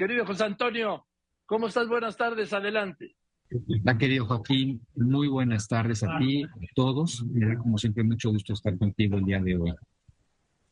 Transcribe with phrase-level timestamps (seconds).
[0.00, 1.04] Querido José Antonio,
[1.44, 1.86] ¿cómo estás?
[1.86, 3.16] Buenas tardes, adelante.
[3.52, 7.22] Hola, querido Joaquín, muy buenas tardes a ti, a todos.
[7.58, 9.74] como siempre, mucho gusto estar contigo el día de hoy.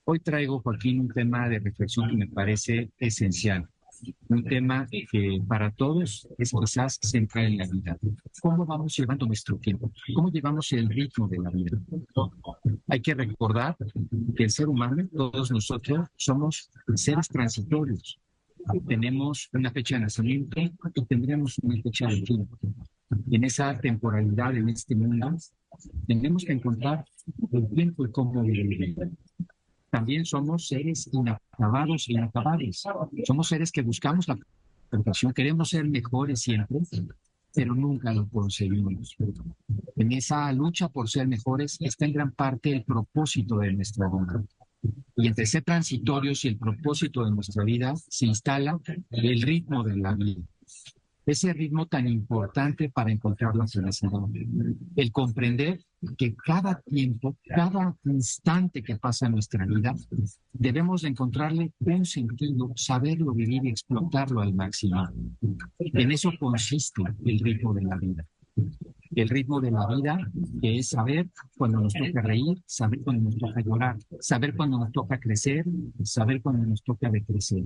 [0.04, 3.68] Hoy traigo, Joaquín, un tema de reflexión que me parece esencial.
[4.30, 7.98] Un tema que para todos es quizás central en la vida.
[8.40, 9.92] ¿Cómo vamos llevando nuestro tiempo?
[10.14, 11.78] ¿Cómo llevamos el ritmo de la vida?
[12.88, 13.76] Hay que recordar
[14.34, 18.18] que el ser humano, todos nosotros, somos seres transitorios
[18.86, 20.60] tenemos una fecha de nacimiento
[20.94, 22.58] y tendremos una fecha de tiempo.
[23.30, 25.36] En esa temporalidad, en este mundo,
[26.06, 27.04] tenemos que encontrar
[27.52, 28.96] el tiempo y cómo vivir.
[29.90, 32.82] También somos seres inacabados e inacabables.
[33.24, 34.38] Somos seres que buscamos la
[34.90, 36.78] perfección, queremos ser mejores siempre,
[37.54, 39.16] pero nunca lo conseguimos.
[39.96, 44.44] En esa lucha por ser mejores está en gran parte el propósito de nuestra vida.
[45.16, 48.78] Y entre ser transitorios y el propósito de nuestra vida se instala
[49.10, 50.42] el ritmo de la vida.
[51.26, 54.12] Ese ritmo tan importante para encontrar la felicidad.
[54.96, 55.78] El comprender
[56.16, 59.94] que cada tiempo, cada instante que pasa en nuestra vida,
[60.52, 65.06] debemos de encontrarle un sentido, saberlo vivir y explotarlo al máximo.
[65.78, 68.26] En eso consiste el ritmo de la vida
[69.20, 70.18] el ritmo de la vida,
[70.60, 74.92] que es saber cuando nos toca reír, saber cuando nos toca llorar, saber cuando nos
[74.92, 75.64] toca crecer,
[76.02, 77.64] saber cuando nos toca decrecer.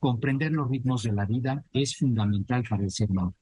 [0.00, 3.34] Comprender los ritmos de la vida es fundamental para el ser humano.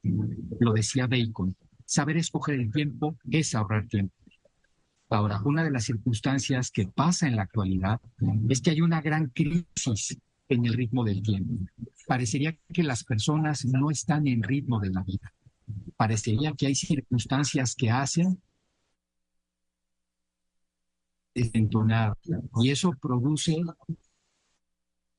[0.59, 1.57] Lo decía Bacon.
[1.85, 4.15] Saber escoger el tiempo es ahorrar tiempo.
[5.09, 8.01] Ahora, una de las circunstancias que pasa en la actualidad
[8.49, 10.17] es que hay una gran crisis
[10.49, 11.55] en el ritmo del tiempo.
[12.07, 15.33] Parecería que las personas no están en ritmo de la vida
[16.01, 18.41] parecería que hay circunstancias que hacen
[21.35, 22.17] desentonar
[22.63, 23.61] y eso produce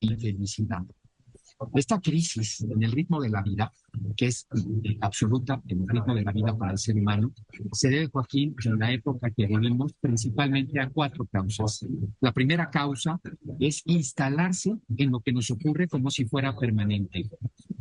[0.00, 0.82] infelicidad.
[1.76, 3.72] Esta crisis en el ritmo de la vida,
[4.16, 4.48] que es
[5.00, 7.32] absoluta en el ritmo de la vida para el ser humano,
[7.70, 11.86] se debe, Joaquín, en la época que vivimos, principalmente a cuatro causas.
[12.20, 13.20] La primera causa
[13.60, 17.30] es instalarse en lo que nos ocurre como si fuera permanente,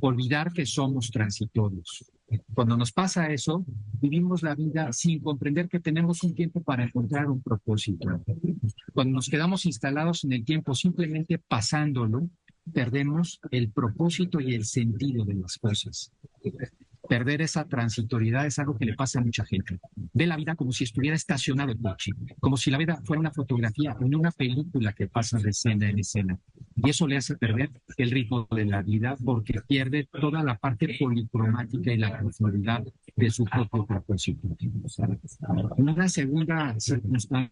[0.01, 2.05] olvidar que somos transitorios.
[2.53, 3.65] Cuando nos pasa eso,
[4.01, 8.07] vivimos la vida sin comprender que tenemos un tiempo para encontrar un propósito.
[8.93, 12.29] Cuando nos quedamos instalados en el tiempo simplemente pasándolo,
[12.73, 16.11] perdemos el propósito y el sentido de las cosas.
[17.09, 19.79] Perder esa transitoriedad es algo que le pasa a mucha gente.
[20.13, 23.31] Ve la vida como si estuviera estacionado el coche, como si la vida fuera una
[23.31, 26.39] fotografía, en una película que pasa de escena en escena.
[26.75, 30.95] Y eso le hace perder el ritmo de la vida porque pierde toda la parte
[30.99, 32.83] policromática y la profundidad
[33.15, 34.47] de su propio propósito.
[35.77, 37.51] Una segunda circunstancia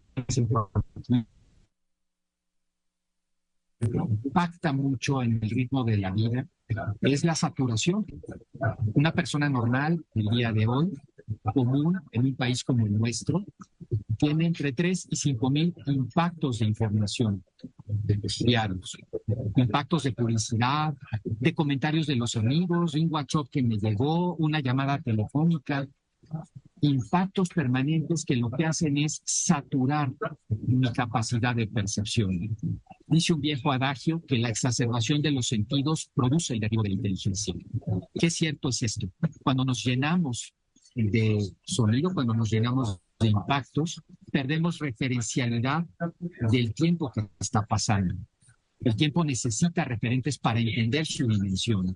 [3.81, 6.47] impacta mucho en el ritmo de la vida
[7.01, 8.05] es la saturación.
[8.93, 10.93] Una persona normal el día de hoy,
[11.53, 13.45] común en un país como el nuestro,
[14.17, 17.43] tiene entre 3 y 5 mil impactos de información
[18.39, 18.97] diarios.
[19.55, 24.99] Impactos de publicidad, de comentarios de los amigos, un WhatsApp que me llegó, una llamada
[24.99, 25.87] telefónica,
[26.81, 30.11] impactos permanentes que lo que hacen es saturar
[30.49, 32.55] mi capacidad de percepción.
[33.07, 36.95] Dice un viejo adagio que la exacerbación de los sentidos produce el derribo de la
[36.95, 37.53] inteligencia.
[38.13, 39.07] ¿Qué cierto es esto?
[39.43, 40.53] Cuando nos llenamos
[40.95, 44.01] de sonido, cuando nos llenamos de impactos,
[44.31, 45.85] perdemos referencialidad
[46.51, 48.15] del tiempo que está pasando.
[48.81, 51.93] El tiempo necesita referentes para entender su dimensión.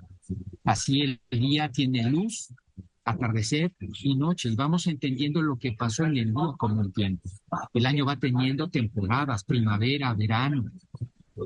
[0.64, 2.54] Así el día tiene luz
[3.06, 7.30] atardecer y noche y vamos entendiendo lo que pasó en el mundo como el tiempo.
[7.74, 10.66] El año va teniendo temporadas, primavera, verano.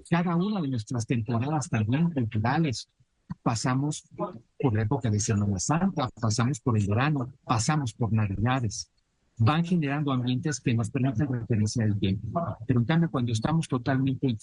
[0.10, 2.90] Cada una de nuestras temporadas también culturales.
[3.44, 8.90] Pasamos por la época de Semana Santa, pasamos por el verano, pasamos por Navidades.
[9.38, 12.42] Van generando ambientes que nos permiten referenciar el tiempo.
[12.66, 14.36] Pero en cuando estamos totalmente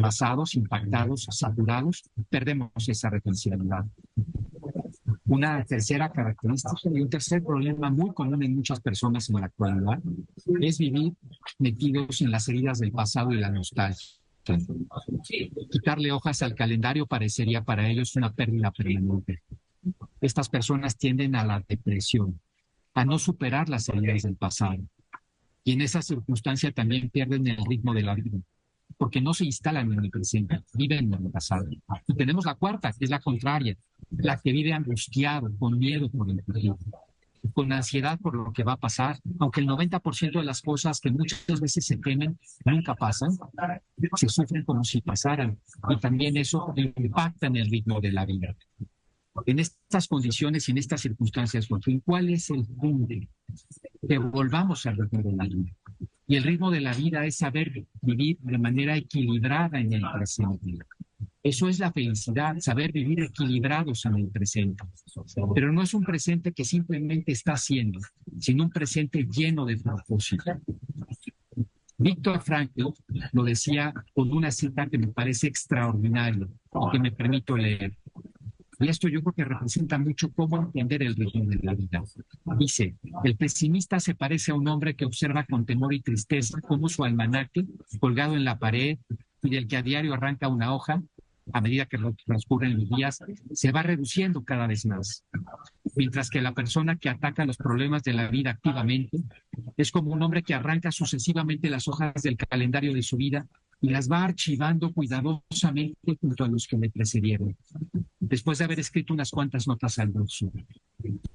[0.00, 3.84] pasados, impactados, saturados, perdemos esa referencialidad.
[5.26, 10.00] Una tercera característica y un tercer problema muy común en muchas personas en la actualidad
[10.60, 11.12] es vivir
[11.58, 14.18] metidos en las heridas del pasado y la nostalgia.
[15.70, 19.42] Quitarle hojas al calendario parecería para ellos una pérdida permanente.
[20.20, 22.40] Estas personas tienden a la depresión,
[22.94, 24.78] a no superar las heridas del pasado.
[25.62, 28.38] Y en esa circunstancia también pierden el ritmo de la vida
[29.00, 31.66] porque no se instalan en el presente, viven en el pasado.
[32.06, 33.74] Y tenemos la cuarta, que es la contraria,
[34.10, 36.76] la que vive angustiado, con miedo por el futuro.
[37.54, 41.10] con ansiedad por lo que va a pasar, aunque el 90% de las cosas que
[41.10, 43.30] muchas veces se temen nunca pasan,
[44.16, 45.58] se sufren como si pasaran
[45.88, 48.54] y también eso impacta en el ritmo de la vida.
[49.46, 51.66] En estas condiciones y en estas circunstancias,
[52.04, 53.14] ¿cuál es el punto?
[54.06, 55.72] Que volvamos al ritmo de la vida.
[56.30, 60.78] Y el ritmo de la vida es saber vivir de manera equilibrada en el presente.
[61.42, 64.84] Eso es la felicidad, saber vivir equilibrados en el presente.
[65.56, 67.98] Pero no es un presente que simplemente está haciendo,
[68.38, 70.44] sino un presente lleno de propósito.
[71.98, 72.84] Víctor Frankl
[73.32, 77.96] lo decía con una cita que me parece extraordinaria y que me permito leer.
[78.80, 82.02] Y esto yo creo que representa mucho cómo entender el ritmo de la vida.
[82.58, 86.88] Dice, el pesimista se parece a un hombre que observa con temor y tristeza cómo
[86.88, 87.66] su almanaque,
[88.00, 88.98] colgado en la pared
[89.42, 91.02] y del que a diario arranca una hoja,
[91.52, 93.18] a medida que transcurren los días,
[93.52, 95.24] se va reduciendo cada vez más.
[95.96, 99.18] Mientras que la persona que ataca los problemas de la vida activamente
[99.76, 103.46] es como un hombre que arranca sucesivamente las hojas del calendario de su vida
[103.80, 107.56] y las va archivando cuidadosamente junto a los que le precedieron,
[108.30, 110.50] después de haber escrito unas cuantas notas al bolso.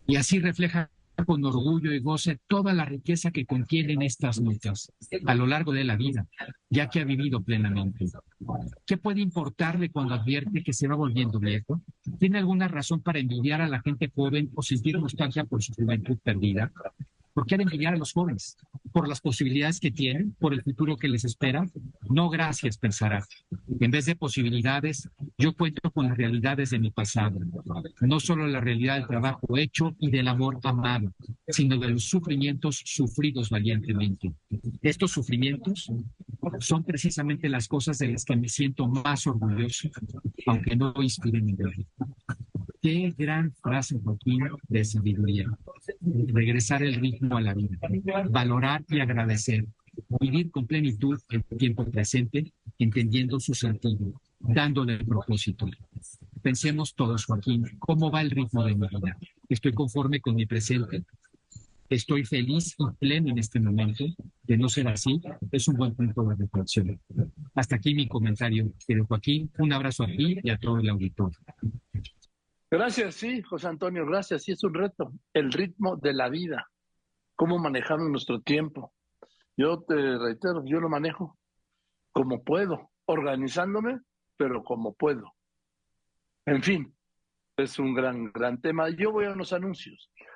[0.08, 0.90] Y así refleja
[1.26, 4.92] con orgullo y goce toda la riqueza que contienen estas notas
[5.26, 6.26] a lo largo de la vida,
[6.70, 8.06] ya que ha vivido plenamente.
[8.86, 11.82] ¿Qué puede importarle cuando advierte que se va volviendo viejo?
[12.20, 16.18] ¿Tiene alguna razón para envidiar a la gente joven o sentir nostalgia por su juventud
[16.22, 16.72] perdida?
[17.36, 18.56] ¿Por qué envidiar a los jóvenes?
[18.94, 20.34] ¿Por las posibilidades que tienen?
[20.40, 21.70] ¿Por el futuro que les espera?
[22.10, 23.26] No, gracias, pensará.
[23.82, 27.38] En vez de posibilidades, yo cuento con las realidades de mi pasado.
[28.00, 31.14] No solo la realidad del trabajo hecho y del amor amado,
[31.50, 34.34] sino de los sufrimientos sufridos valientemente.
[34.82, 35.92] Estos sufrimientos
[36.62, 39.90] son precisamente las cosas de las que me siento más orgulloso,
[40.46, 41.58] aunque no inspiren mi
[42.82, 45.48] Qué gran frase, Joaquín, de sabiduría.
[46.28, 47.78] Regresar el ritmo a la vida,
[48.30, 49.66] valorar y agradecer,
[50.20, 55.68] vivir con plenitud el tiempo presente, entendiendo su sentido, dándole el propósito.
[56.42, 59.18] Pensemos todos, Joaquín, ¿cómo va el ritmo de mi vida?
[59.50, 61.04] ¿Estoy conforme con mi presente?
[61.90, 64.06] ¿Estoy feliz y pleno en este momento?
[64.44, 65.22] De no ser así,
[65.52, 67.00] es un buen punto de reflexión.
[67.54, 69.52] Hasta aquí mi comentario, querido Joaquín.
[69.60, 71.38] Un abrazo a ti y a todo el auditorio.
[72.78, 74.44] Gracias, sí, José Antonio, gracias.
[74.44, 76.70] Sí, es un reto, el ritmo de la vida,
[77.38, 78.92] cómo manejamos nuestro tiempo.
[79.56, 81.38] Yo te reitero, yo lo manejo
[82.12, 84.02] como puedo, organizándome,
[84.36, 85.36] pero como puedo.
[86.46, 86.94] En fin,
[87.56, 88.90] es un gran, gran tema.
[88.90, 90.12] Yo voy a unos anuncios.